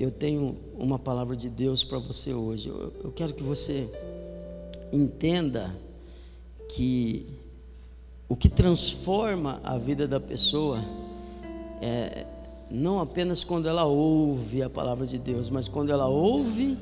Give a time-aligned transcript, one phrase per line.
[0.00, 2.70] eu tenho uma palavra de Deus para você hoje.
[2.70, 3.86] Eu, eu quero que você
[4.90, 5.76] entenda
[6.70, 7.26] que
[8.26, 10.82] o que transforma a vida da pessoa
[11.82, 12.24] é
[12.70, 16.78] não apenas quando ela ouve a palavra de Deus, mas quando ela ouve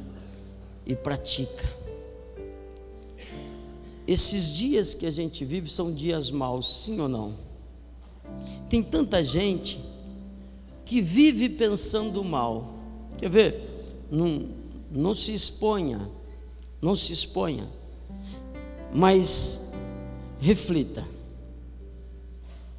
[0.86, 1.68] e pratica.
[4.06, 7.34] Esses dias que a gente vive são dias maus, sim ou não?
[8.70, 9.80] Tem tanta gente
[10.84, 12.77] que vive pensando mal.
[13.18, 13.84] Quer ver?
[14.10, 14.48] Não,
[14.90, 16.00] não se exponha,
[16.80, 17.68] não se exponha,
[18.94, 19.72] mas
[20.40, 21.06] reflita.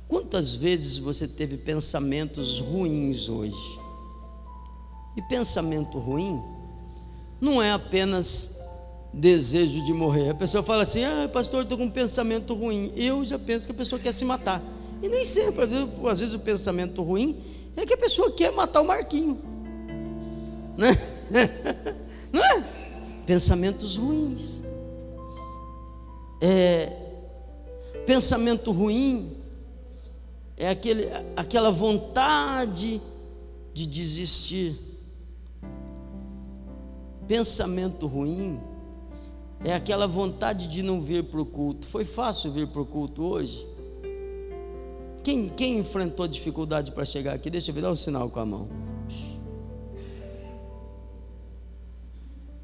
[0.07, 3.79] Quantas vezes você teve pensamentos ruins hoje?
[5.15, 6.41] E pensamento ruim
[7.39, 8.57] não é apenas
[9.13, 10.29] desejo de morrer.
[10.29, 12.91] A pessoa fala assim: ah, pastor, estou com um pensamento ruim.
[12.95, 14.63] Eu já penso que a pessoa quer se matar.
[15.01, 17.37] E nem sempre, às vezes, às vezes o pensamento ruim
[17.75, 19.39] é que a pessoa quer matar o Marquinho.
[20.79, 20.97] Né?
[22.31, 22.63] Não é?
[23.25, 24.63] Pensamentos ruins.
[26.41, 26.95] É,
[28.05, 29.35] pensamento ruim
[30.55, 33.01] é aquele, aquela vontade
[33.73, 34.79] de desistir.
[37.27, 38.59] Pensamento ruim
[39.63, 41.85] é aquela vontade de não vir para o culto.
[41.85, 43.67] Foi fácil vir para o culto hoje?
[45.21, 47.49] Quem, quem enfrentou dificuldade para chegar aqui?
[47.49, 48.69] Deixa eu ver, dá um sinal com a mão.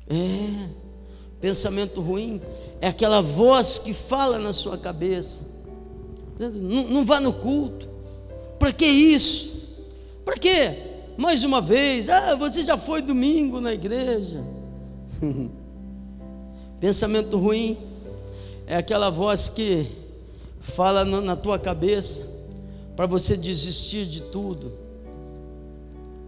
[0.07, 0.69] É,
[1.41, 2.41] pensamento ruim
[2.79, 5.55] é aquela voz que fala na sua cabeça
[6.37, 7.87] não, não vá no culto.
[8.59, 9.77] Para que isso?
[10.23, 10.95] Para que?
[11.17, 14.43] Mais uma vez, ah, você já foi domingo na igreja.
[16.79, 17.77] Pensamento ruim
[18.67, 19.87] é aquela voz que
[20.59, 22.27] fala na tua cabeça
[22.95, 24.73] para você desistir de tudo.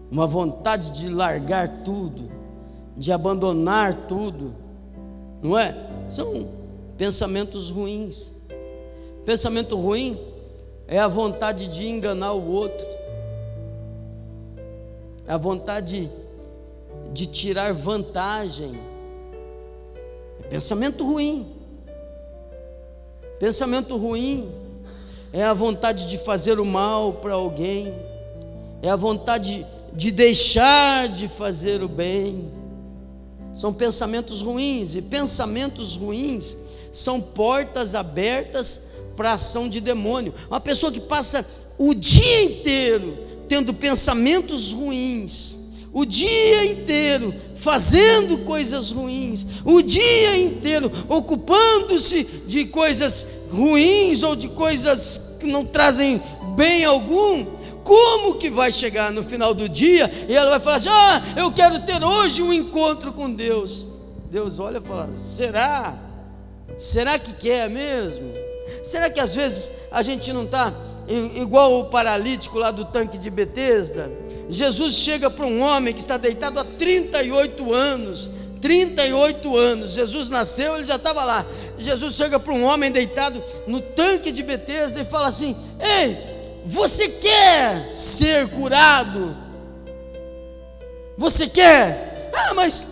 [0.09, 2.31] Uma vontade de largar tudo,
[2.97, 4.55] de abandonar tudo.
[5.41, 5.75] Não é?
[6.09, 6.47] São
[6.97, 8.33] pensamentos ruins.
[9.23, 10.17] Pensamento ruim
[10.87, 12.87] é a vontade de enganar o outro,
[15.27, 16.09] é a vontade
[17.11, 18.79] de tirar vantagem.
[20.39, 21.53] É pensamento ruim.
[23.37, 24.49] Pensamento ruim
[25.33, 27.93] é a vontade de fazer o mal para alguém,
[28.81, 32.56] é a vontade de deixar de fazer o bem.
[33.57, 36.59] São pensamentos ruins, e pensamentos ruins
[36.93, 38.83] são portas abertas
[39.15, 40.31] para ação de demônio.
[40.47, 41.43] Uma pessoa que passa
[41.75, 43.17] o dia inteiro
[43.47, 45.57] tendo pensamentos ruins,
[45.91, 54.49] o dia inteiro fazendo coisas ruins, o dia inteiro ocupando-se de coisas ruins ou de
[54.49, 56.21] coisas que não trazem
[56.55, 57.56] bem algum,
[57.87, 61.49] como que vai chegar no final do dia e ela vai falar assim: Ah, eu
[61.53, 63.85] quero ter hoje um encontro com Deus.
[64.29, 65.95] Deus olha e fala: Será?
[66.77, 68.33] Será que quer mesmo?
[68.83, 70.73] Será que às vezes a gente não está
[71.35, 74.11] igual o paralítico lá do tanque de Betesda?
[74.49, 78.29] Jesus chega para um homem que está deitado há 38 anos.
[78.59, 81.45] 38 anos, Jesus nasceu, ele já estava lá.
[81.77, 86.36] Jesus chega para um homem deitado no tanque de Betesda e fala assim: Ei,
[86.67, 89.35] você quer ser curado?
[91.17, 92.29] Você quer?
[92.35, 92.87] Ah, mas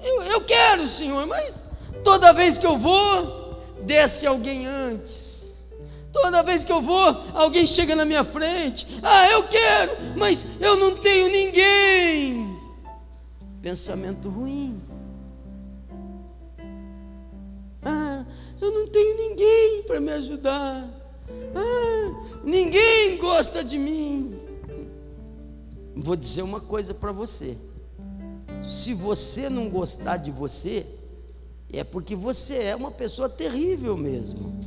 [0.00, 1.56] eu, eu, quero, Senhor, mas
[2.04, 5.64] toda vez que eu vou, desce alguém antes.
[6.12, 8.86] Toda vez que eu vou, alguém chega na minha frente.
[9.02, 12.60] Ah, eu quero, mas eu não tenho ninguém.
[13.60, 14.80] Pensamento ruim.
[17.84, 18.24] Ah,
[18.60, 21.01] eu não tenho ninguém para me ajudar.
[21.54, 24.38] Ah, ninguém gosta de mim.
[25.94, 27.56] Vou dizer uma coisa para você.
[28.62, 30.86] Se você não gostar de você,
[31.72, 34.60] é porque você é uma pessoa terrível mesmo.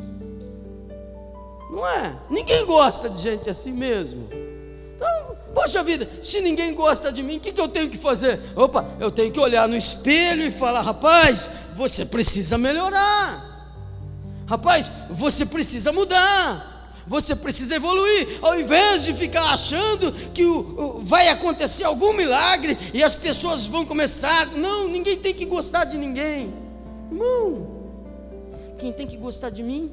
[1.72, 2.16] Não é?
[2.30, 4.28] Ninguém gosta de gente assim mesmo.
[4.96, 8.40] Então, poxa vida, se ninguém gosta de mim, o que, que eu tenho que fazer?
[8.56, 13.55] Opa, eu tenho que olhar no espelho e falar: rapaz, você precisa melhorar.
[14.46, 16.74] Rapaz, você precisa mudar.
[17.08, 22.76] Você precisa evoluir, ao invés de ficar achando que o, o, vai acontecer algum milagre
[22.96, 24.48] e as pessoas vão começar.
[24.54, 26.52] Não, ninguém tem que gostar de ninguém.
[27.12, 27.68] Irmão,
[28.80, 29.92] quem tem que gostar de mim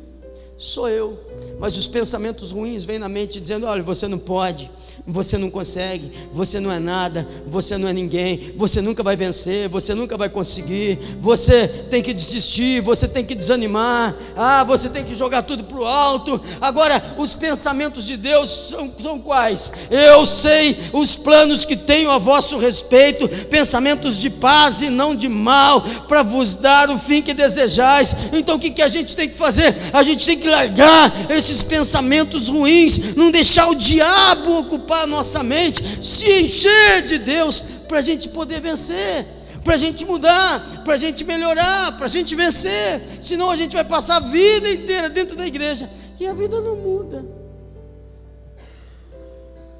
[0.56, 1.18] sou eu.
[1.58, 4.70] Mas os pensamentos ruins vêm na mente dizendo: olha, você não pode,
[5.06, 9.68] Você não consegue, você não é nada, você não é ninguém, você nunca vai vencer,
[9.68, 15.04] você nunca vai conseguir, você tem que desistir, você tem que desanimar, ah, você tem
[15.04, 16.40] que jogar tudo para o alto.
[16.60, 19.72] Agora, os pensamentos de Deus são, são quais?
[19.90, 25.28] Eu sei os planos que tenho a vosso respeito, pensamentos de paz e não de
[25.28, 28.14] mal, para vos dar o fim que desejais.
[28.32, 29.74] Então, o que, que a gente tem que fazer?
[29.92, 35.06] A gente tem que largar esses pensamentos ruins, não deixar o diabo ocupar ocupar a
[35.06, 39.24] nossa mente, se encher de Deus, para a gente poder vencer,
[39.62, 43.00] para a gente mudar, para a gente melhorar, para a gente vencer.
[43.22, 45.88] Senão a gente vai passar a vida inteira dentro da igreja
[46.18, 47.24] e a vida não muda.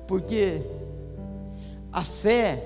[0.07, 0.63] Porque
[1.93, 2.65] a fé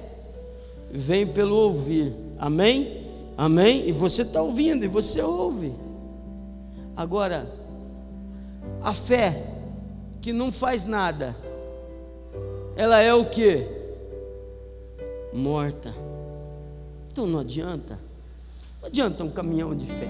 [0.90, 3.04] vem pelo ouvir, amém?
[3.36, 3.88] Amém?
[3.88, 5.74] E você está ouvindo, e você ouve.
[6.96, 7.46] Agora,
[8.82, 9.44] a fé
[10.22, 11.36] que não faz nada,
[12.76, 13.66] ela é o que?
[15.32, 15.94] Morta.
[17.10, 17.98] Então não adianta.
[18.80, 20.08] Não adianta um caminhão de fé.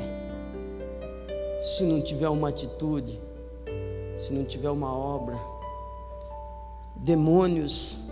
[1.62, 3.20] Se não tiver uma atitude,
[4.16, 5.38] se não tiver uma obra.
[6.96, 8.10] Demônios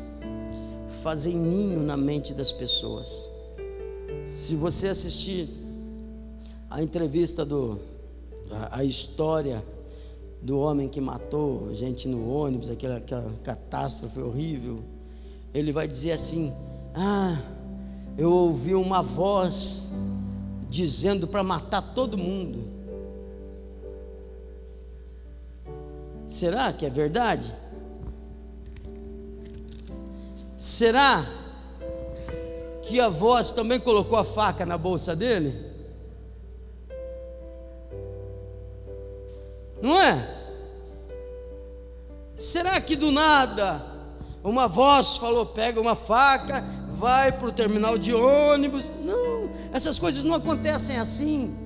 [1.03, 3.25] fazem ninho na mente das pessoas.
[4.27, 5.49] Se você assistir
[6.71, 7.79] a entrevista do
[8.51, 9.63] a, a história
[10.45, 14.85] do homem que matou gente no ônibus, aquela, aquela catástrofe horrível,
[15.55, 16.53] ele vai dizer assim:
[16.95, 17.39] Ah,
[18.19, 19.93] eu ouvi uma voz
[20.69, 22.63] dizendo para matar todo mundo.
[26.27, 27.51] Será que é verdade?
[30.59, 31.25] Será
[32.83, 35.74] que a voz também colocou a faca na bolsa dele?
[39.85, 40.29] Não é?
[42.35, 43.85] Será que do nada
[44.43, 48.97] uma voz falou: pega uma faca, vai para o terminal de ônibus?
[49.05, 51.64] Não, essas coisas não acontecem assim.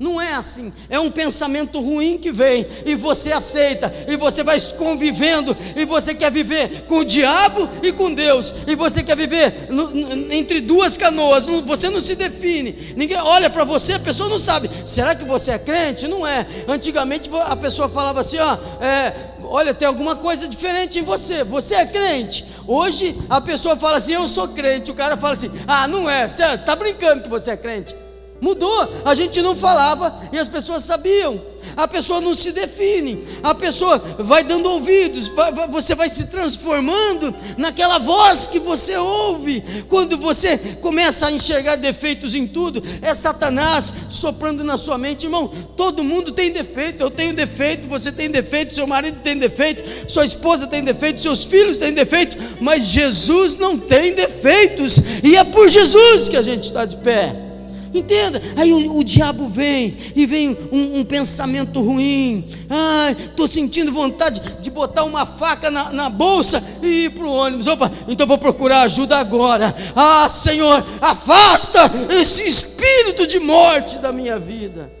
[0.00, 4.58] Não é assim, é um pensamento ruim que vem e você aceita, e você vai
[4.78, 9.66] convivendo, e você quer viver com o diabo e com Deus, e você quer viver
[9.68, 14.26] no, no, entre duas canoas, você não se define, ninguém olha para você, a pessoa
[14.30, 16.08] não sabe, será que você é crente?
[16.08, 16.46] Não é.
[16.66, 19.12] Antigamente a pessoa falava assim: ó, é,
[19.42, 22.46] olha, tem alguma coisa diferente em você, você é crente.
[22.66, 26.26] Hoje a pessoa fala assim: eu sou crente, o cara fala assim: ah, não é,
[26.26, 27.94] você está brincando que você é crente.
[28.40, 31.50] Mudou, a gente não falava e as pessoas sabiam.
[31.76, 35.30] A pessoa não se define, a pessoa vai dando ouvidos,
[35.70, 39.62] você vai se transformando naquela voz que você ouve.
[39.88, 45.48] Quando você começa a enxergar defeitos em tudo, é Satanás soprando na sua mente, irmão.
[45.76, 50.24] Todo mundo tem defeito, eu tenho defeito, você tem defeito, seu marido tem defeito, sua
[50.24, 55.68] esposa tem defeito, seus filhos têm defeito, mas Jesus não tem defeitos, e é por
[55.68, 57.49] Jesus que a gente está de pé.
[57.92, 58.40] Entenda?
[58.56, 62.48] Aí o, o, diabo vem e vem um, um pensamento ruim.
[62.68, 67.32] Ai, estou sentindo vontade de botar uma faca na, na bolsa e ir para o
[67.32, 67.66] ônibus.
[67.66, 69.74] Opa, então vou procurar ajuda agora.
[69.96, 71.80] Ah, Senhor, afasta
[72.20, 74.92] esse espírito de morte da minha vida.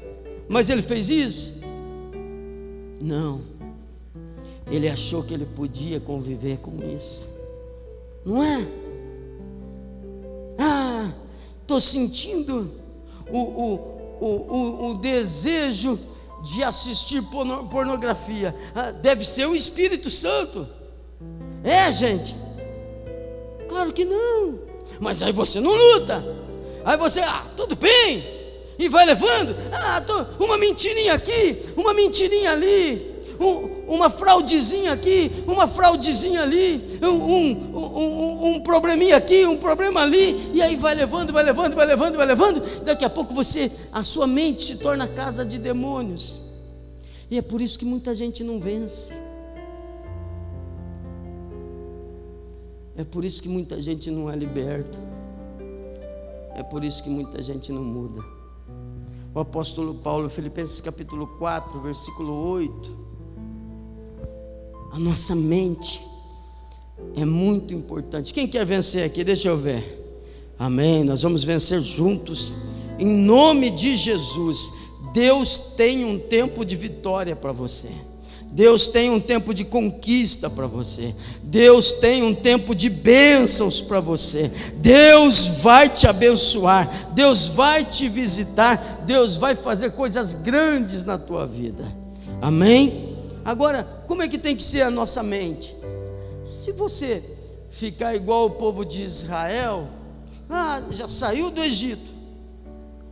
[0.48, 1.60] Mas ele fez isso?
[3.00, 3.42] Não.
[4.68, 7.28] Ele achou que ele podia conviver com isso.
[8.24, 8.66] Não é?
[10.58, 11.12] Ah,
[11.62, 12.79] estou sentindo
[13.32, 15.98] o, o, o, o, desejo
[16.42, 17.22] de assistir
[17.70, 18.54] pornografia.
[18.74, 20.66] Ah, deve ser o Espírito Santo.
[21.62, 22.34] É, gente?
[23.68, 24.58] Claro que não.
[25.00, 26.24] Mas aí você não luta.
[26.84, 28.24] Aí você, ah, tudo bem.
[28.78, 29.54] E vai levando.
[29.72, 37.00] Ah, tô, uma mentirinha aqui, uma mentirinha ali um, uma fraudezinha aqui, uma fraudezinha ali,
[37.02, 41.86] um, um, um, probleminha aqui, um problema ali, e aí vai levando, vai levando, vai
[41.86, 42.84] levando, vai levando.
[42.84, 46.40] Daqui a pouco você, a sua mente se torna casa de demônios.
[47.28, 49.12] E é por isso que muita gente não vence.
[52.96, 54.98] É por isso que muita gente não é liberta.
[56.54, 58.22] É por isso que muita gente não muda.
[59.34, 62.99] O apóstolo Paulo, Filipenses capítulo 4, versículo 8
[64.92, 66.02] a nossa mente
[67.16, 68.32] é muito importante.
[68.32, 69.22] Quem quer vencer aqui?
[69.24, 69.98] Deixa eu ver.
[70.58, 71.04] Amém.
[71.04, 72.54] Nós vamos vencer juntos.
[72.98, 74.72] Em nome de Jesus.
[75.12, 77.88] Deus tem um tempo de vitória para você.
[78.52, 81.14] Deus tem um tempo de conquista para você.
[81.42, 84.50] Deus tem um tempo de bênçãos para você.
[84.76, 87.12] Deus vai te abençoar.
[87.12, 89.04] Deus vai te visitar.
[89.06, 91.84] Deus vai fazer coisas grandes na tua vida.
[92.42, 93.09] Amém?
[93.50, 95.76] Agora, como é que tem que ser a nossa mente?
[96.44, 97.20] Se você
[97.68, 99.88] ficar igual o povo de Israel,
[100.48, 102.14] ah, já saiu do Egito,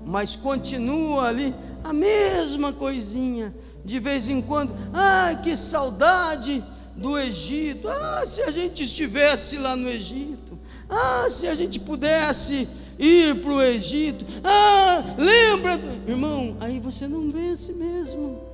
[0.07, 1.52] mas continua ali
[1.83, 3.52] a mesma coisinha,
[3.85, 6.62] de vez em quando, ah, que saudade
[6.95, 10.57] do Egito, ah, se a gente estivesse lá no Egito,
[10.88, 17.28] ah, se a gente pudesse ir para o Egito, ah, lembra, irmão, aí você não
[17.28, 18.48] vence mesmo,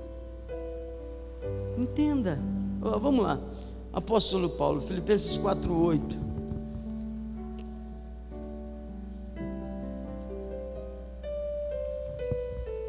[1.78, 2.38] entenda,
[2.80, 3.40] vamos lá,
[3.92, 6.24] apóstolo Paulo, Filipenses 4,8.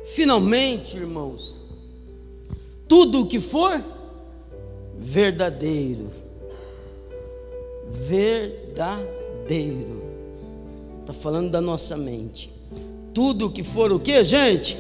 [0.06, 1.62] Finalmente, irmãos,
[2.88, 3.84] tudo o que for
[4.98, 6.10] verdadeiro,
[7.90, 9.06] verdadeiro,
[11.02, 12.54] está falando da nossa mente.
[13.14, 14.78] Tudo o que for o que, gente?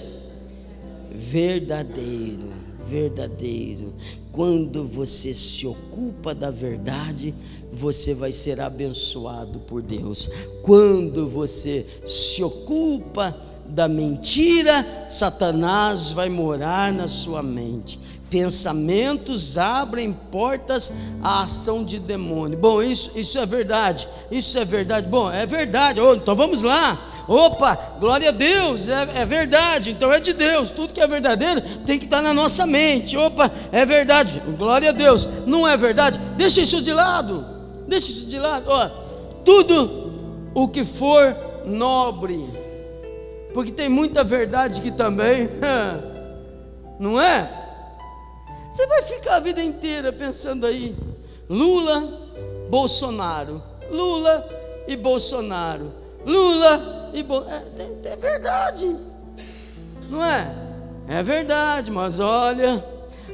[1.11, 2.49] Verdadeiro,
[2.87, 3.93] verdadeiro.
[4.31, 7.33] Quando você se ocupa da verdade,
[7.71, 10.29] você vai ser abençoado por Deus.
[10.61, 13.35] Quando você se ocupa
[13.67, 17.99] da mentira, Satanás vai morar na sua mente.
[18.29, 22.57] Pensamentos abrem portas à ação de demônio.
[22.57, 24.07] Bom, isso, isso é verdade.
[24.31, 25.07] Isso é verdade.
[25.07, 25.99] Bom, é verdade.
[25.99, 27.14] Então vamos lá.
[27.27, 30.71] Opa, glória a Deus, é, é, verdade, então é de Deus.
[30.71, 33.17] Tudo que é verdadeiro tem que estar na nossa mente.
[33.17, 35.27] Opa, é verdade, glória a Deus.
[35.45, 36.19] Não é verdade?
[36.37, 37.45] Deixa isso de lado.
[37.87, 38.65] Deixa isso de lado.
[38.67, 38.89] Ó,
[39.43, 42.65] tudo o que for nobre
[43.55, 45.49] porque tem muita verdade que também,
[46.99, 47.49] não é?
[48.69, 50.93] Você vai ficar a vida inteira pensando aí,
[51.49, 52.03] Lula,
[52.69, 54.45] Bolsonaro, Lula
[54.89, 55.89] e Bolsonaro,
[56.25, 57.65] Lula e Bolsonaro.
[57.77, 58.97] É, é verdade,
[60.09, 60.65] não é?
[61.07, 62.83] É verdade, mas olha,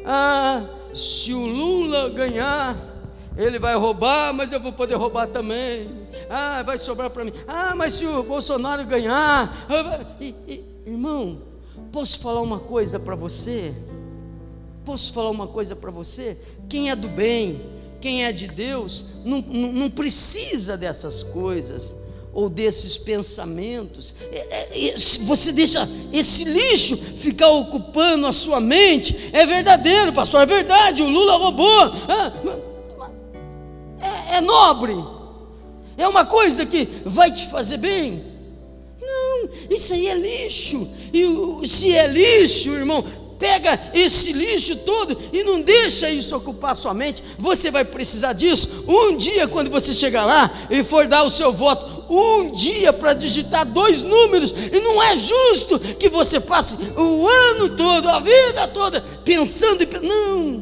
[0.05, 2.77] ah, se o Lula ganhar,
[3.37, 5.89] ele vai roubar, mas eu vou poder roubar também.
[6.29, 7.31] Ah, vai sobrar para mim.
[7.47, 9.49] Ah, mas se o Bolsonaro ganhar.
[10.19, 11.41] E, e, irmão,
[11.91, 13.73] posso falar uma coisa para você?
[14.83, 16.37] Posso falar uma coisa para você?
[16.67, 17.61] Quem é do bem,
[18.01, 21.95] quem é de Deus, não, não, não precisa dessas coisas
[22.33, 24.13] ou desses pensamentos.
[24.31, 29.29] É, é, você deixa esse lixo ficar ocupando a sua mente.
[29.33, 31.03] É verdadeiro, pastor, é verdade.
[31.03, 31.91] O Lula roubou.
[34.01, 34.95] É, é nobre
[36.01, 38.23] é uma coisa que vai te fazer bem.
[38.99, 40.87] Não, isso aí é lixo.
[41.13, 43.03] E se é lixo, irmão,
[43.37, 47.23] pega esse lixo todo e não deixa isso ocupar sua mente.
[47.37, 51.51] Você vai precisar disso um dia quando você chegar lá e for dar o seu
[51.51, 51.90] voto.
[52.13, 57.77] Um dia para digitar dois números, e não é justo que você passe o ano
[57.77, 59.87] todo, a vida toda, pensando e.
[60.01, 60.61] Não!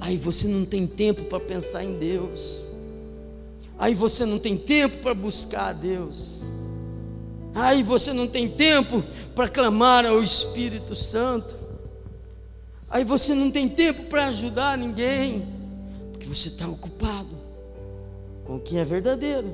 [0.00, 2.68] Aí você não tem tempo para pensar em Deus.
[3.78, 6.44] Aí você não tem tempo para buscar a Deus.
[7.54, 9.00] Aí você não tem tempo
[9.32, 11.54] para clamar ao Espírito Santo.
[12.90, 15.46] Aí você não tem tempo para ajudar ninguém,
[16.10, 17.43] porque você está ocupado
[18.44, 19.48] com o que é verdadeiro,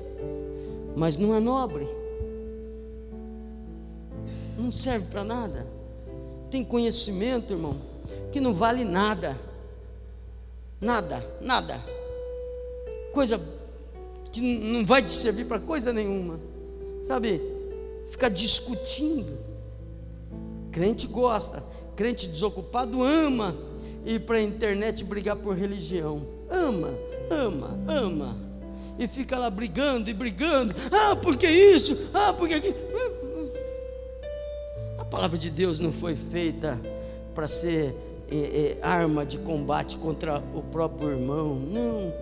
[0.96, 1.86] mas não é nobre,
[4.58, 5.66] não serve para nada.
[6.50, 7.76] Tem conhecimento, irmão,
[8.32, 9.38] que não vale nada,
[10.80, 11.80] nada, nada,
[13.12, 13.40] coisa
[14.32, 16.38] que não vai te servir para coisa nenhuma.
[17.02, 17.40] Sabe?
[18.10, 19.38] Ficar discutindo.
[20.70, 21.62] Crente gosta,
[21.96, 23.56] crente desocupado ama
[24.06, 26.24] ir para a internet brigar por religião.
[26.48, 26.94] Ama,
[27.30, 28.49] ama, ama.
[29.00, 30.74] E fica lá brigando e brigando.
[30.92, 31.96] Ah, porque isso?
[32.14, 32.76] Ah, porque aquilo.
[34.98, 36.78] A palavra de Deus não foi feita
[37.34, 37.96] para ser
[38.30, 41.56] é, é, arma de combate contra o próprio irmão.
[41.56, 42.12] Não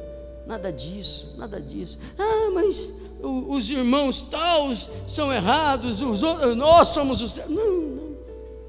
[0.48, 1.98] Nada disso, nada disso.
[2.18, 2.90] Ah, mas
[3.22, 6.22] os irmãos taus são errados, os,
[6.56, 7.36] nós somos os.
[7.48, 8.16] Não, não.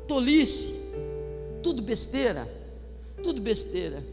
[0.05, 0.75] Tolice.
[1.63, 2.45] Tudo besteira.
[3.23, 4.03] Tudo besteira.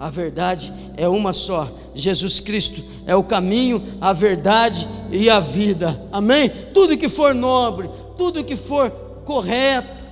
[0.00, 1.70] A verdade é uma só.
[1.94, 6.02] Jesus Cristo é o caminho, a verdade e a vida.
[6.10, 6.50] Amém?
[6.74, 8.90] Tudo que for nobre, tudo que for
[9.24, 10.04] correto,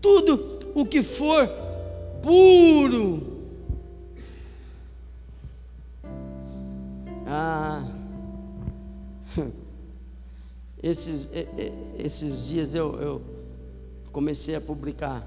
[0.00, 1.46] tudo o que for
[2.22, 3.38] puro,
[7.30, 7.84] Ah,
[10.82, 11.28] esses,
[11.98, 13.22] esses dias eu, eu
[14.10, 15.22] comecei a publicar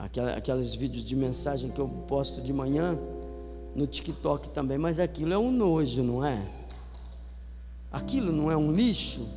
[0.00, 2.98] aquelas, aqueles vídeos de mensagem que eu posto de manhã
[3.74, 6.44] no TikTok também, mas aquilo é um nojo, não é?
[7.92, 9.28] Aquilo não é um lixo?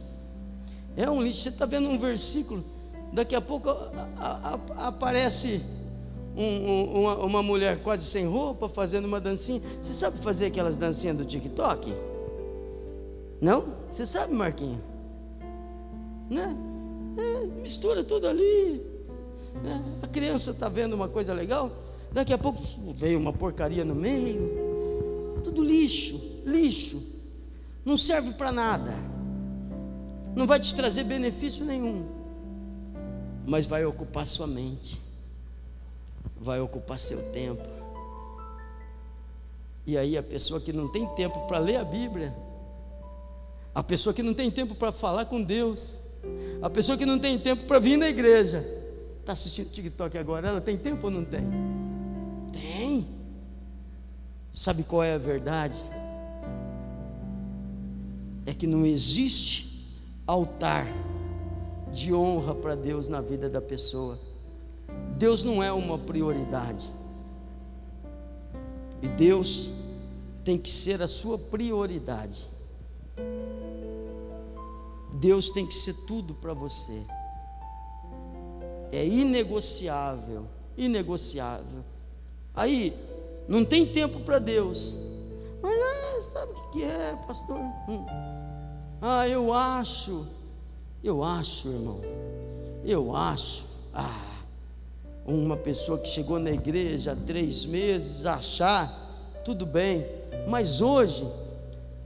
[0.96, 1.42] É um lixo.
[1.42, 2.64] Você está vendo um versículo,
[3.12, 3.78] daqui a pouco a,
[4.18, 5.62] a, a, aparece
[6.36, 9.62] um, uma, uma mulher quase sem roupa fazendo uma dancinha.
[9.82, 11.94] Você sabe fazer aquelas dancinhas do TikTok?
[13.42, 13.76] Não?
[13.90, 14.82] Você sabe, Marquinho?
[16.30, 16.56] Né?
[17.18, 18.93] É, mistura tudo ali.
[19.62, 19.84] Né?
[20.02, 21.72] A criança está vendo uma coisa legal,
[22.12, 22.62] daqui a pouco
[22.96, 25.42] veio uma porcaria no meio.
[25.44, 27.02] Tudo lixo, lixo.
[27.84, 28.94] Não serve para nada.
[30.36, 32.06] Não vai te trazer benefício nenhum.
[33.46, 35.02] Mas vai ocupar sua mente.
[36.40, 37.68] Vai ocupar seu tempo.
[39.86, 42.34] E aí a pessoa que não tem tempo para ler a Bíblia,
[43.76, 46.00] a pessoa que não tem tempo para falar com Deus,
[46.62, 48.66] a pessoa que não tem tempo para vir na igreja,
[49.24, 51.44] está assistindo TikTok agora, ela tem tempo ou não tem?
[52.52, 53.08] Tem.
[54.52, 55.82] Sabe qual é a verdade?
[58.46, 60.86] É que não existe altar
[61.92, 64.20] de honra para Deus na vida da pessoa.
[65.18, 66.92] Deus não é uma prioridade.
[69.02, 69.74] E Deus
[70.44, 72.50] tem que ser a sua prioridade.
[75.16, 77.06] Deus tem que ser tudo para você.
[78.94, 80.46] É inegociável,
[80.78, 81.84] inegociável.
[82.54, 82.96] Aí,
[83.48, 84.96] não tem tempo para Deus.
[85.64, 87.58] Mas ah, sabe o que é, pastor?
[87.90, 88.06] Hum.
[89.02, 90.28] Ah, eu acho,
[91.04, 92.02] eu acho, irmão,
[92.86, 93.66] eu acho.
[93.92, 94.44] Ah,
[95.26, 100.06] uma pessoa que chegou na igreja há três meses, achar, tudo bem,
[100.48, 101.28] mas hoje,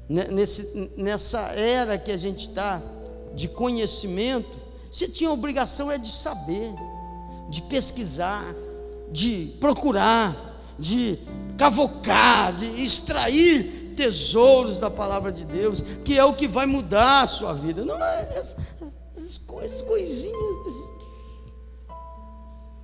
[0.08, 2.82] nesse, nessa era que a gente está,
[3.36, 6.74] de conhecimento, você tinha a obrigação é de saber,
[7.50, 8.44] de pesquisar,
[9.12, 10.36] de procurar,
[10.78, 11.20] de
[11.58, 17.28] cavocar, de extrair tesouros da palavra de Deus, que é o que vai mudar a
[17.28, 17.84] sua vida.
[17.84, 18.56] Não é essas,
[19.16, 20.90] essas coisinhas, desse,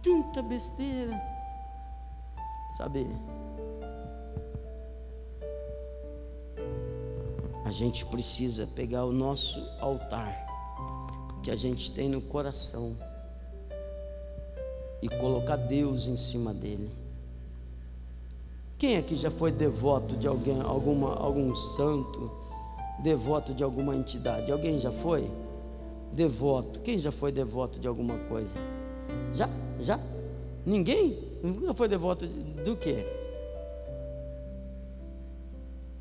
[0.01, 1.21] tanta besteira.
[2.77, 3.07] Saber.
[7.65, 10.52] A gente precisa pegar o nosso altar
[11.43, 12.97] que a gente tem no coração
[15.01, 16.89] e colocar Deus em cima dele.
[18.79, 22.31] Quem aqui já foi devoto de alguém, alguma, algum santo,
[23.03, 24.51] devoto de alguma entidade?
[24.51, 25.29] Alguém já foi?
[26.13, 26.79] Devoto.
[26.79, 28.57] Quem já foi devoto de alguma coisa?
[29.33, 29.49] Já?
[29.79, 29.99] Já?
[30.65, 31.19] Ninguém?
[31.43, 33.05] Nunca foi devoto do quê?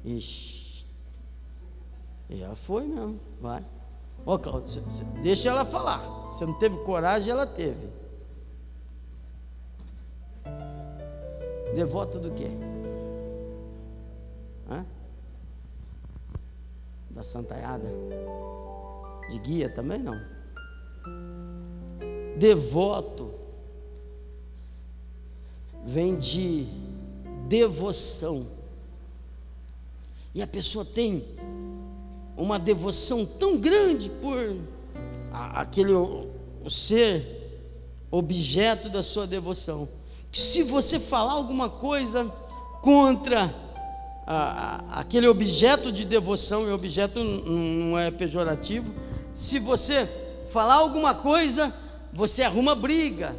[0.05, 0.87] Ixi.
[2.31, 3.64] Já foi mesmo, vai.
[4.24, 4.82] Ó, Cláudio,
[5.22, 5.98] deixa ela falar.
[6.30, 7.90] Você não teve coragem, ela teve.
[11.74, 12.48] Devoto do quê?
[14.70, 14.85] Hã?
[17.11, 17.88] Da Santaiada?
[19.30, 20.20] De guia também não.
[22.38, 23.32] Devoto
[25.85, 26.66] vem de
[27.48, 28.46] devoção.
[30.35, 31.24] E a pessoa tem
[32.37, 34.57] uma devoção tão grande por
[35.33, 36.29] aquele o,
[36.68, 37.40] ser
[38.11, 39.88] objeto da sua devoção,
[40.31, 42.31] que se você falar alguma coisa
[42.83, 43.53] contra
[44.27, 48.95] a, a, aquele objeto de devoção, e objeto não é pejorativo,
[49.35, 50.09] se você
[50.53, 51.73] falar alguma coisa,
[52.12, 53.35] você arruma briga.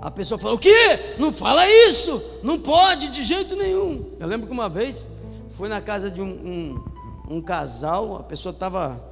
[0.00, 0.70] A pessoa fala: O que?
[1.18, 4.12] Não fala isso, não pode de jeito nenhum.
[4.20, 5.06] Eu lembro que uma vez
[5.50, 6.93] fui na casa de um, um
[7.28, 9.02] um casal, a pessoa estava,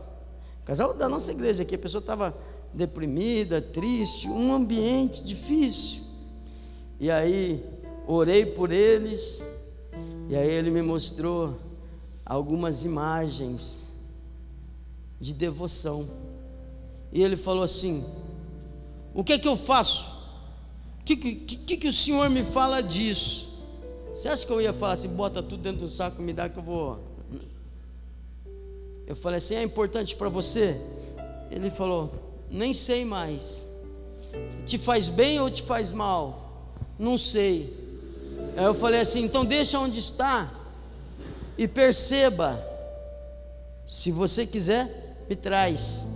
[0.64, 2.36] casal da nossa igreja aqui, a pessoa estava
[2.72, 6.04] deprimida, triste, um ambiente difícil.
[6.98, 7.64] E aí
[8.06, 9.44] orei por eles,
[10.28, 11.56] e aí ele me mostrou
[12.24, 13.92] algumas imagens
[15.20, 16.08] de devoção.
[17.12, 18.04] E ele falou assim:
[19.14, 20.22] O que é que eu faço?
[21.00, 23.60] O que, que, que, o senhor me fala disso?
[24.12, 26.58] Você acha que eu ia falar assim, bota tudo dentro do saco me dá que
[26.58, 27.11] eu vou
[29.12, 30.80] eu falei assim: é importante para você?
[31.50, 32.10] Ele falou:
[32.50, 33.68] nem sei mais.
[34.64, 36.70] Te faz bem ou te faz mal?
[36.98, 37.76] Não sei.
[38.56, 40.50] Aí eu falei assim: então deixa onde está
[41.58, 42.58] e perceba.
[43.84, 46.06] Se você quiser, me traz.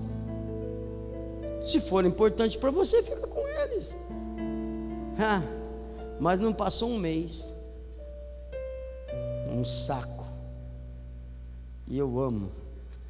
[1.60, 3.94] Se for importante para você, fica com eles.
[5.18, 5.42] Ah,
[6.18, 7.54] mas não passou um mês.
[9.52, 10.24] Um saco.
[11.86, 12.55] E eu amo.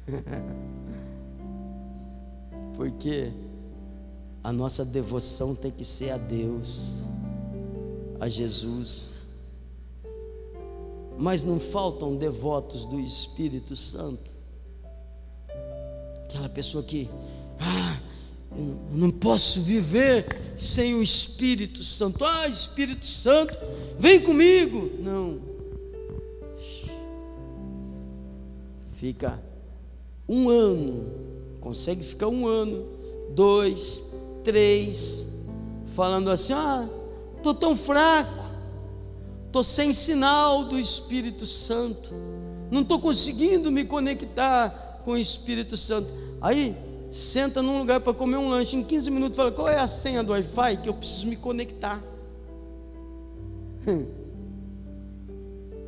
[2.75, 3.31] Porque
[4.43, 7.07] a nossa devoção tem que ser a Deus,
[8.19, 9.27] a Jesus.
[11.17, 14.31] Mas não faltam devotos do Espírito Santo.
[16.23, 17.09] Aquela pessoa que,
[17.59, 17.99] ah,
[18.51, 22.23] Eu não posso viver sem o Espírito Santo.
[22.23, 23.57] Ah, Espírito Santo,
[23.99, 24.89] vem comigo.
[24.99, 25.39] Não.
[28.93, 29.39] Fica
[30.27, 31.11] um ano,
[31.61, 32.85] consegue ficar um ano,
[33.33, 34.13] dois,
[34.43, 35.45] três,
[35.95, 36.87] falando assim: ah,
[37.37, 38.45] estou tão fraco,
[39.45, 42.09] estou sem sinal do Espírito Santo,
[42.69, 46.11] não estou conseguindo me conectar com o Espírito Santo.
[46.41, 46.75] Aí,
[47.11, 50.23] senta num lugar para comer um lanche, em 15 minutos fala: qual é a senha
[50.23, 52.01] do Wi-Fi que eu preciso me conectar?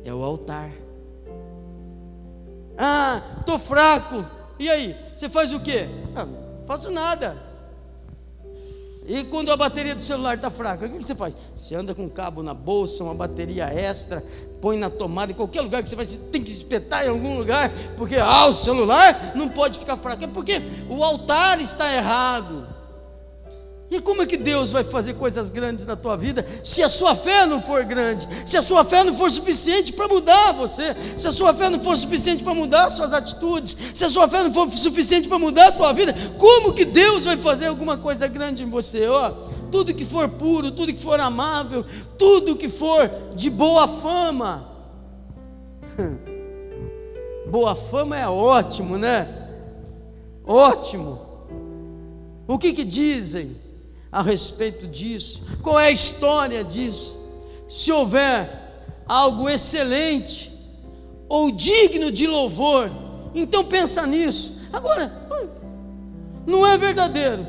[0.02, 0.72] É o altar.
[2.82, 4.24] Ah, estou fraco.
[4.58, 4.96] E aí?
[5.14, 5.86] Você faz o quê?
[6.16, 6.26] Ah,
[6.66, 7.36] faço nada.
[9.06, 11.34] E quando a bateria do celular está fraca, o que você faz?
[11.54, 14.24] Você anda com um cabo na bolsa, uma bateria extra,
[14.62, 17.36] põe na tomada, em qualquer lugar que você vai, você tem que espetar em algum
[17.36, 20.24] lugar, porque ah, o celular não pode ficar fraco.
[20.24, 22.66] É porque o altar está errado.
[23.90, 27.16] E como é que Deus vai fazer coisas grandes na tua vida se a sua
[27.16, 28.28] fé não for grande?
[28.46, 30.94] Se a sua fé não for suficiente para mudar você?
[31.18, 33.76] Se a sua fé não for suficiente para mudar suas atitudes?
[33.92, 36.14] Se a sua fé não for suficiente para mudar a tua vida?
[36.38, 39.08] Como que Deus vai fazer alguma coisa grande em você?
[39.08, 39.30] Ó,
[39.72, 41.84] tudo que for puro, tudo que for amável,
[42.16, 44.68] tudo que for de boa fama.
[47.50, 49.26] Boa fama é ótimo, né?
[50.46, 51.18] Ótimo.
[52.46, 53.56] O que que dizem?
[54.12, 55.42] A respeito disso?
[55.62, 57.18] Qual é a história disso?
[57.68, 58.48] Se houver
[59.06, 60.52] algo excelente
[61.28, 62.90] ou digno de louvor,
[63.34, 64.60] então pensa nisso.
[64.72, 65.12] Agora,
[66.46, 67.46] não é verdadeiro,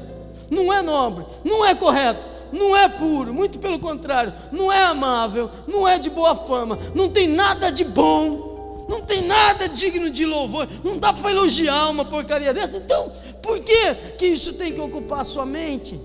[0.50, 5.50] não é nobre, não é correto, não é puro, muito pelo contrário, não é amável,
[5.68, 10.26] não é de boa fama, não tem nada de bom, não tem nada digno de
[10.26, 12.78] louvor, não dá para elogiar uma porcaria dessa.
[12.78, 16.00] Então, por que que isso tem que ocupar a sua mente?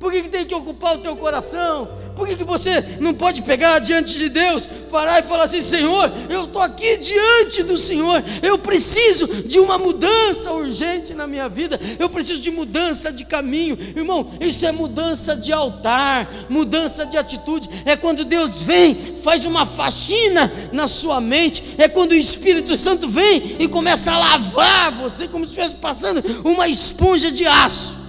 [0.00, 1.86] Por que, que tem que ocupar o teu coração?
[2.16, 6.10] Por que, que você não pode pegar diante de Deus, parar e falar assim: Senhor,
[6.30, 11.78] eu estou aqui diante do Senhor, eu preciso de uma mudança urgente na minha vida,
[11.98, 14.30] eu preciso de mudança de caminho, irmão.
[14.40, 17.68] Isso é mudança de altar, mudança de atitude.
[17.84, 23.06] É quando Deus vem, faz uma faxina na sua mente, é quando o Espírito Santo
[23.06, 28.00] vem e começa a lavar você, como se estivesse passando uma esponja de aço.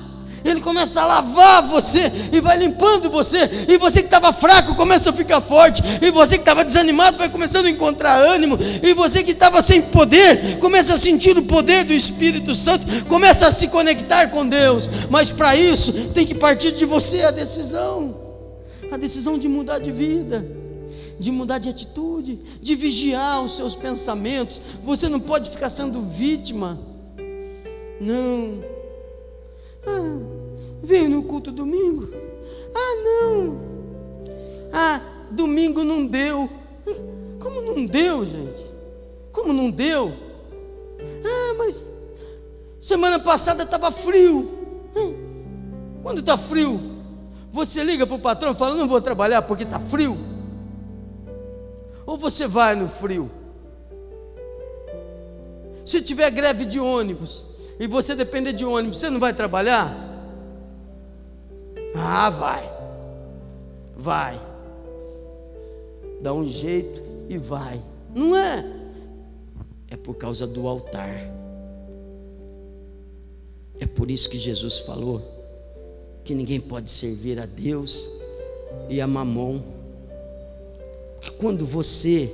[0.43, 3.49] Ele começa a lavar você e vai limpando você.
[3.67, 5.81] E você que estava fraco começa a ficar forte.
[6.01, 8.57] E você que estava desanimado vai começando a encontrar ânimo.
[8.81, 12.85] E você que estava sem poder começa a sentir o poder do Espírito Santo.
[13.05, 14.89] Começa a se conectar com Deus.
[15.09, 18.21] Mas para isso tem que partir de você a decisão
[18.91, 20.45] a decisão de mudar de vida.
[21.17, 24.61] De mudar de atitude, de vigiar os seus pensamentos.
[24.83, 26.77] Você não pode ficar sendo vítima.
[28.01, 28.61] Não,
[29.85, 30.17] ah,
[30.81, 32.07] veio no culto domingo?
[32.73, 33.61] Ah, não.
[34.73, 36.49] Ah, domingo não deu.
[37.39, 38.65] Como não deu, gente?
[39.31, 40.11] Como não deu?
[41.23, 41.85] Ah, mas
[42.79, 44.49] semana passada estava frio.
[46.03, 46.79] Quando está frio,
[47.51, 50.17] você liga para o patrão e fala: Não vou trabalhar porque está frio.
[52.05, 53.29] Ou você vai no frio.
[55.85, 57.45] Se tiver greve de ônibus,
[57.81, 59.91] e você depender de ônibus, você não vai trabalhar?
[61.95, 62.71] Ah, vai.
[63.97, 64.39] Vai.
[66.21, 67.81] Dá um jeito e vai.
[68.13, 68.63] Não é?
[69.87, 71.09] É por causa do altar.
[73.79, 75.19] É por isso que Jesus falou
[76.23, 78.11] que ninguém pode servir a Deus
[78.89, 79.59] e a Mamon.
[81.15, 82.31] Porque quando você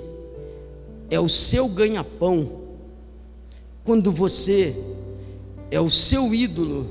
[1.09, 2.51] é o seu ganha-pão,
[3.85, 4.75] quando você
[5.69, 6.87] é o seu ídolo.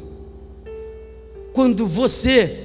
[1.52, 2.64] Quando você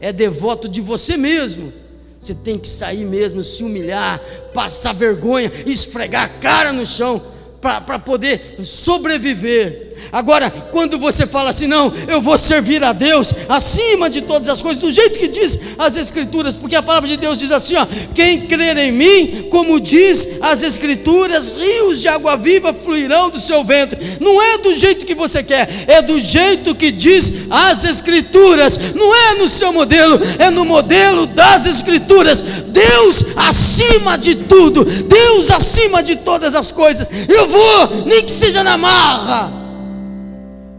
[0.00, 1.72] é devoto de você mesmo,
[2.18, 4.20] você tem que sair mesmo, se humilhar,
[4.52, 7.22] passar vergonha, esfregar a cara no chão
[7.60, 9.87] para poder sobreviver.
[10.12, 14.62] Agora, quando você fala assim, não, eu vou servir a Deus acima de todas as
[14.62, 17.86] coisas, do jeito que diz as Escrituras, porque a palavra de Deus diz assim: ó,
[18.14, 23.64] quem crer em mim, como diz as Escrituras, rios de água viva fluirão do seu
[23.64, 23.98] ventre.
[24.20, 29.14] Não é do jeito que você quer, é do jeito que diz as Escrituras, não
[29.14, 32.42] é no seu modelo, é no modelo das Escrituras.
[32.68, 37.08] Deus acima de tudo, Deus acima de todas as coisas.
[37.28, 39.57] Eu vou, nem que seja na marra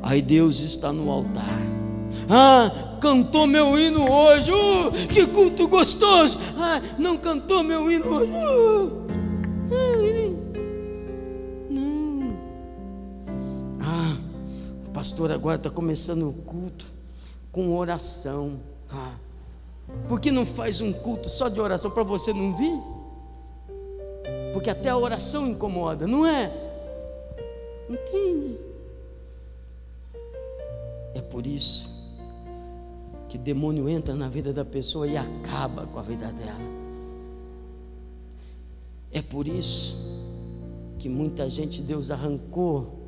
[0.09, 1.61] Aí Deus está no altar.
[2.27, 4.51] Ah, cantou meu hino hoje.
[4.51, 6.39] Uh, que culto gostoso.
[6.57, 8.31] Ah, não cantou meu hino hoje.
[8.33, 9.07] Uh,
[11.69, 12.35] não.
[13.79, 14.17] Ah,
[14.87, 16.91] o pastor agora está começando o culto.
[17.51, 18.59] com oração.
[18.91, 19.13] Ah,
[20.07, 22.81] por que não faz um culto só de oração para você não vir?
[24.53, 26.51] Porque até a oração incomoda, não é?
[27.87, 28.68] Entende?
[31.13, 31.99] É por isso
[33.29, 36.79] que demônio entra na vida da pessoa e acaba com a vida dela.
[39.11, 39.97] É por isso
[40.97, 42.99] que muita gente Deus arrancou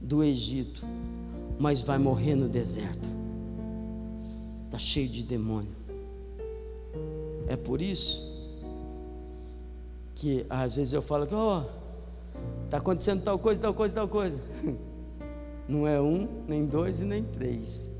[0.00, 0.84] do Egito,
[1.58, 3.08] mas vai morrer no deserto.
[4.66, 5.74] Está cheio de demônio.
[7.46, 8.34] É por isso
[10.14, 14.08] que às vezes eu falo que, ó, oh, está acontecendo tal coisa, tal coisa, tal
[14.08, 14.42] coisa.
[15.68, 17.90] Não é um, nem dois e nem três.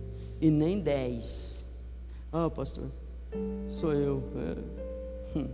[0.41, 1.65] E nem dez.
[2.33, 2.91] Ah, oh, pastor,
[3.69, 4.23] sou eu.
[4.37, 5.39] É.
[5.39, 5.49] Hum.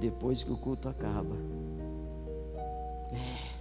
[0.00, 1.34] Depois que o culto acaba.
[3.12, 3.52] É.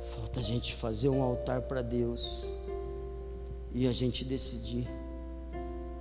[0.00, 2.56] Falta a gente fazer um altar para Deus.
[3.74, 4.88] E a gente decidir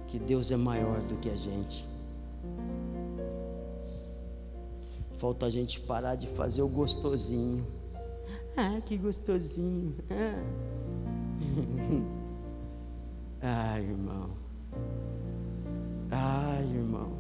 [0.08, 1.87] que Deus é maior do que a gente.
[5.18, 7.66] Falta a gente parar de fazer o gostosinho.
[8.60, 9.96] Ah, que gostosinho.
[13.40, 14.30] Ah, ah irmão.
[16.10, 17.12] Ah, irmão.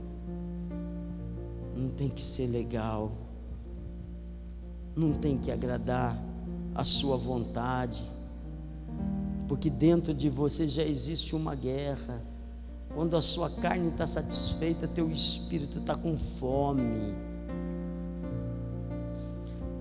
[1.75, 3.11] Não tem que ser legal.
[4.95, 6.19] Não tem que agradar
[6.73, 8.03] a sua vontade.
[9.47, 12.19] Porque dentro de você já existe uma guerra.
[12.95, 17.15] Quando a sua carne está satisfeita, teu espírito está com fome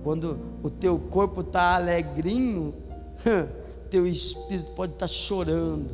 [0.07, 2.73] quando o teu corpo está alegrinho,
[3.91, 5.91] teu espírito pode estar tá chorando.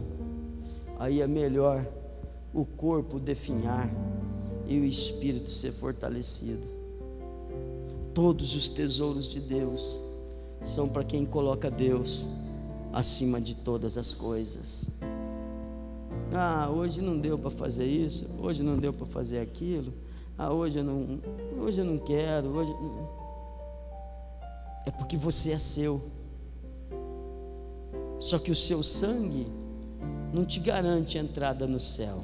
[0.99, 1.84] Aí é melhor
[2.54, 3.89] o corpo definhar
[4.67, 6.62] e o espírito ser fortalecido.
[8.13, 9.99] Todos os tesouros de Deus
[10.62, 12.30] são para quem coloca Deus
[12.93, 14.89] acima de todas as coisas.
[16.32, 19.91] Ah, hoje não deu para fazer isso, hoje não deu para fazer aquilo.
[20.38, 21.19] Ah, hoje eu não,
[21.60, 22.76] hoje eu não quero, hoje
[24.85, 26.01] é porque você é seu.
[28.19, 29.47] Só que o seu sangue
[30.33, 32.23] não te garante entrada no céu.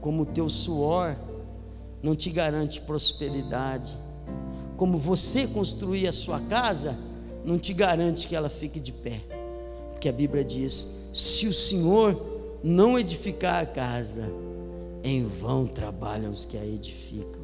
[0.00, 1.16] Como o teu suor
[2.02, 3.98] não te garante prosperidade.
[4.76, 6.98] Como você construir a sua casa
[7.44, 9.20] não te garante que ela fique de pé.
[9.90, 12.20] Porque a Bíblia diz: se o Senhor
[12.62, 14.32] não edificar a casa,
[15.02, 17.42] em vão trabalham os que a edificam.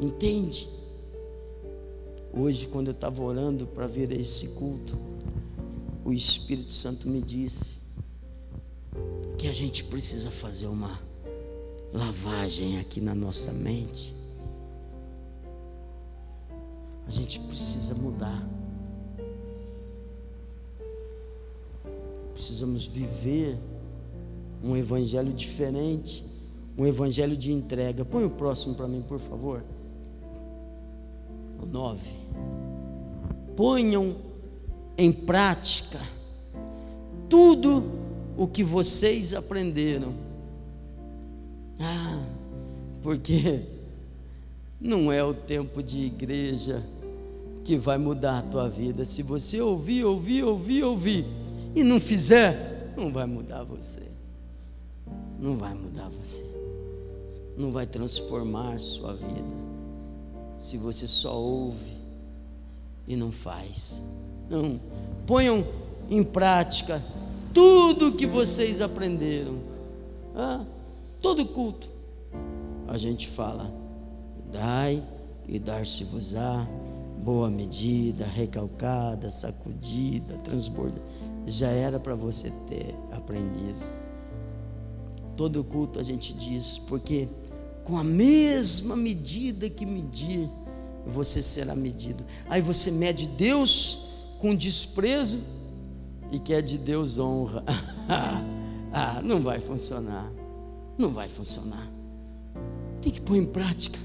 [0.00, 0.68] Entende?
[2.40, 4.96] Hoje, quando eu estava orando para vir a esse culto,
[6.04, 7.80] o Espírito Santo me disse
[9.36, 11.00] que a gente precisa fazer uma
[11.92, 14.14] lavagem aqui na nossa mente.
[17.08, 18.48] A gente precisa mudar.
[22.32, 23.58] Precisamos viver
[24.62, 26.24] um evangelho diferente,
[26.76, 28.04] um evangelho de entrega.
[28.04, 29.64] Põe o próximo para mim, por favor.
[31.60, 32.17] O 9.
[33.56, 34.16] Ponham
[34.96, 36.00] em prática
[37.28, 37.84] tudo
[38.36, 40.14] o que vocês aprenderam.
[41.78, 42.24] Ah,
[43.02, 43.62] porque
[44.80, 46.84] não é o tempo de igreja
[47.64, 49.04] que vai mudar a tua vida.
[49.04, 51.26] Se você ouvir, ouvir, ouvir, ouvir
[51.74, 54.02] e não fizer, não vai mudar você.
[55.38, 56.44] Não vai mudar você.
[57.56, 59.68] Não vai transformar sua vida
[60.56, 61.97] se você só ouve
[63.08, 64.02] e não faz.
[64.48, 64.78] Não,
[65.26, 65.66] ponham
[66.10, 67.02] em prática
[67.52, 69.58] tudo que vocês aprenderam.
[70.36, 70.64] Ah,
[71.20, 71.88] todo culto.
[72.86, 73.72] A gente fala,
[74.52, 75.02] dai
[75.46, 76.66] e dar-se-vos-á,
[77.22, 81.00] boa medida, recalcada, sacudida, transborda.
[81.46, 83.78] Já era para você ter aprendido.
[85.36, 87.28] Todo culto a gente diz, porque
[87.84, 90.48] com a mesma medida que medir,
[91.08, 92.24] você será medido.
[92.48, 95.40] Aí você mede Deus com desprezo
[96.30, 97.64] e quer de Deus honra.
[98.92, 100.30] ah, não vai funcionar.
[100.96, 101.86] Não vai funcionar.
[103.00, 103.98] Tem que pôr em prática.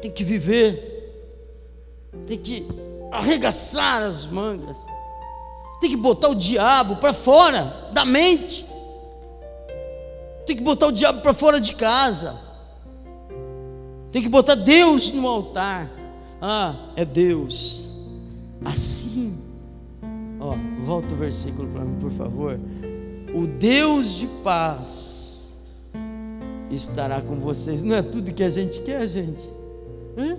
[0.00, 0.90] Tem que viver.
[2.26, 2.66] Tem que
[3.10, 4.76] arregaçar as mangas.
[5.80, 8.66] Tem que botar o diabo para fora da mente.
[10.46, 12.51] Tem que botar o diabo para fora de casa.
[14.12, 15.90] Tem que botar Deus no altar.
[16.40, 17.90] Ah, é Deus.
[18.62, 19.38] Assim.
[20.38, 22.60] Ó, volta o versículo para mim, por favor.
[23.34, 25.56] O Deus de paz
[26.70, 27.82] estará com vocês.
[27.82, 29.48] Não é tudo que a gente quer, gente?
[30.16, 30.36] Hã?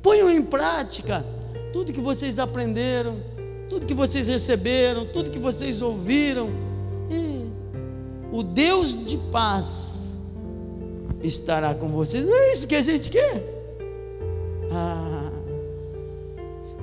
[0.00, 1.24] Ponham em prática
[1.72, 3.16] tudo que vocês aprenderam.
[3.68, 6.48] tudo que vocês receberam, tudo que vocês ouviram.
[8.30, 10.07] o Deus de paz
[11.22, 12.24] estará com vocês.
[12.24, 13.42] Não é isso que a gente quer.
[14.70, 15.30] Ah,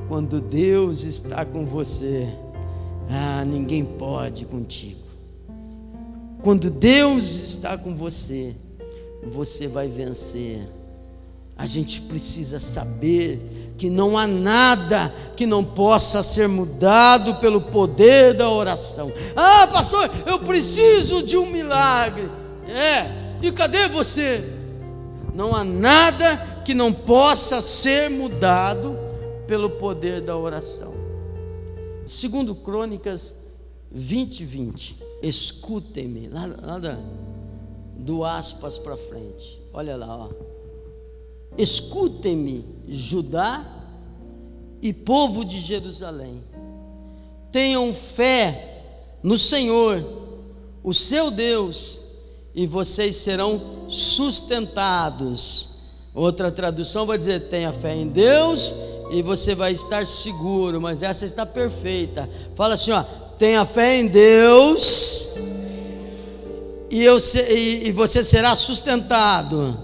[0.07, 2.27] quando Deus está com você,
[3.09, 5.05] ah, ninguém pode contigo.
[6.41, 8.55] Quando Deus está com você,
[9.23, 10.61] você vai vencer.
[11.57, 18.33] A gente precisa saber que não há nada que não possa ser mudado pelo poder
[18.33, 19.11] da oração.
[19.35, 22.29] Ah, pastor, eu preciso de um milagre.
[22.67, 24.43] É, e cadê você?
[25.33, 28.97] Não há nada que não possa ser mudado
[29.47, 30.93] pelo poder da oração.
[32.05, 33.35] Segundo Crônicas
[33.91, 34.97] 20, 20.
[35.23, 36.99] Escutem-me, lá, lá da,
[37.97, 39.61] do aspas para frente.
[39.73, 40.29] Olha lá, ó.
[41.57, 43.65] Escutem-me, Judá
[44.81, 46.43] e povo de Jerusalém.
[47.51, 48.83] Tenham fé
[49.23, 50.03] no Senhor,
[50.83, 52.04] o seu Deus,
[52.55, 55.69] e vocês serão sustentados.
[56.13, 58.75] Outra tradução vai dizer: tenha fé em Deus
[59.11, 62.29] e você vai estar seguro, mas essa está perfeita.
[62.55, 63.03] Fala assim, ó,
[63.37, 65.35] tenha fé em Deus
[66.89, 67.17] e, eu,
[67.49, 69.77] e, e você será sustentado.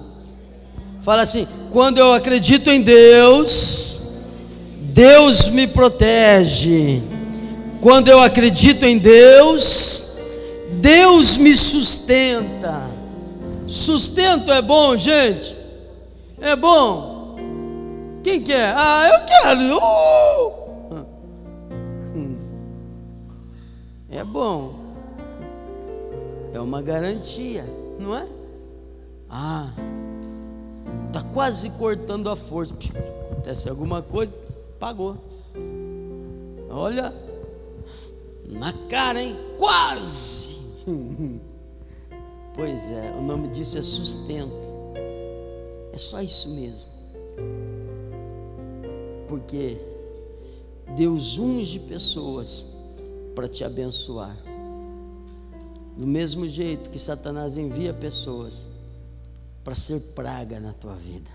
[1.03, 4.01] Fala assim: quando eu acredito em Deus,
[4.79, 7.01] Deus me protege.
[7.81, 10.10] Quando eu acredito em Deus,
[10.81, 12.89] Deus me sustenta.
[13.67, 15.55] Sustento é bom, gente?
[16.41, 17.35] É bom?
[18.23, 18.73] Quem quer?
[18.75, 19.77] Ah, eu quero.
[19.77, 20.61] Uh!
[24.09, 24.73] É bom.
[26.53, 27.63] É uma garantia,
[27.99, 28.27] não é?
[29.29, 29.69] Ah,
[31.07, 32.73] está quase cortando a força.
[33.31, 34.33] Acontece alguma coisa,
[34.79, 35.15] pagou.
[36.69, 37.13] Olha,
[38.49, 39.35] na cara, hein?
[39.57, 40.60] Quase.
[42.53, 44.67] Pois é, o nome disso é sustento.
[45.93, 46.89] É só isso mesmo.
[49.25, 49.77] Porque
[50.95, 52.67] Deus unge pessoas
[53.33, 54.35] para te abençoar.
[55.97, 58.67] Do mesmo jeito que Satanás envia pessoas
[59.63, 61.31] para ser praga na tua vida,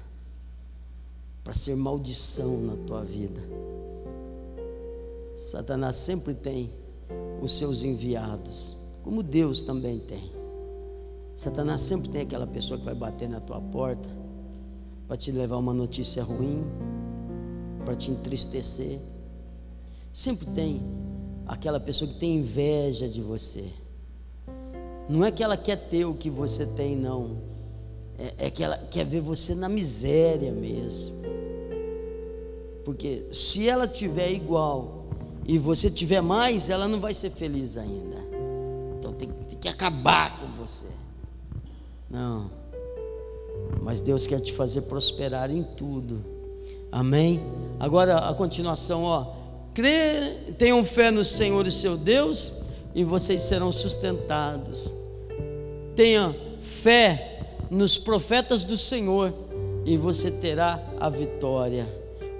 [1.44, 3.40] para ser maldição na tua vida.
[5.36, 6.70] Satanás sempre tem
[7.40, 8.75] os seus enviados,
[9.06, 10.32] como Deus também tem.
[11.36, 14.08] Satanás sempre tem aquela pessoa que vai bater na tua porta
[15.06, 16.64] para te levar uma notícia ruim,
[17.84, 18.98] para te entristecer.
[20.12, 20.82] Sempre tem
[21.46, 23.66] aquela pessoa que tem inveja de você.
[25.08, 27.36] Não é que ela quer ter o que você tem, não.
[28.18, 31.14] É, é que ela quer ver você na miséria mesmo.
[32.84, 35.04] Porque se ela tiver igual
[35.46, 38.25] e você tiver mais, ela não vai ser feliz ainda.
[39.06, 40.86] Então tem, tem que acabar com você.
[42.10, 42.50] Não.
[43.80, 46.24] Mas Deus quer te fazer prosperar em tudo.
[46.90, 47.40] Amém?
[47.78, 49.26] Agora a continuação, ó.
[49.72, 52.62] Crê, tenham fé no Senhor e seu Deus,
[52.94, 54.92] e vocês serão sustentados.
[55.94, 59.32] Tenha fé nos profetas do Senhor,
[59.84, 61.86] e você terá a vitória.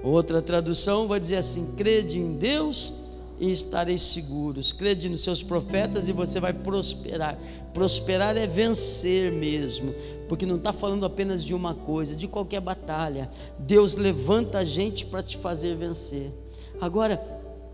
[0.03, 3.06] Outra tradução vai dizer assim: crede em Deus
[3.39, 4.71] e estareis seguros.
[4.71, 7.37] Crede nos seus profetas e você vai prosperar.
[7.73, 9.93] Prosperar é vencer mesmo
[10.27, 13.29] porque não está falando apenas de uma coisa, de qualquer batalha.
[13.59, 16.31] Deus levanta a gente para te fazer vencer.
[16.79, 17.21] Agora,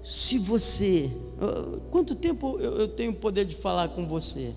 [0.04, 1.10] se você,
[1.90, 4.54] quanto tempo eu tenho o poder de falar com você?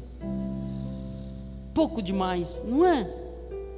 [1.73, 3.05] Pouco demais, não é?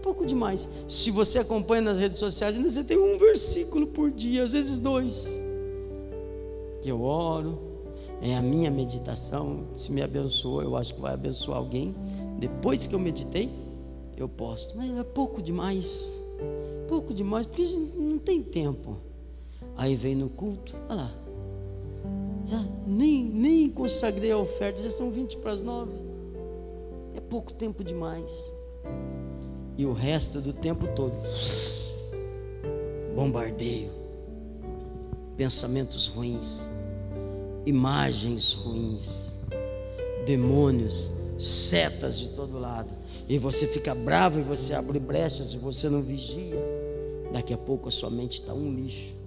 [0.03, 0.69] Pouco demais.
[0.89, 4.79] Se você acompanha nas redes sociais, ainda você tem um versículo por dia, às vezes
[4.79, 5.39] dois.
[6.81, 7.59] Que eu oro,
[8.21, 9.67] é a minha meditação.
[9.77, 11.95] Se me abençoa, eu acho que vai abençoar alguém.
[12.39, 13.51] Depois que eu meditei,
[14.17, 16.21] eu posto, mas é pouco demais,
[16.89, 18.97] pouco demais, porque a gente não tem tempo.
[19.77, 21.15] Aí vem no culto, olha lá,
[22.45, 25.93] já nem, nem consagrei a oferta, já são 20 para as 9.
[27.15, 28.53] É pouco tempo demais.
[29.77, 31.15] E o resto do tempo todo,
[33.15, 33.91] bombardeio,
[35.39, 36.73] pensamentos ruins,
[37.65, 39.37] imagens ruins,
[40.27, 42.93] demônios, setas de todo lado
[43.29, 46.59] e você fica bravo e você abre brechas e você não vigia,
[47.33, 49.18] daqui a pouco a sua mente está um lixo.